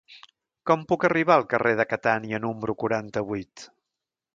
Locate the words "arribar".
1.09-1.35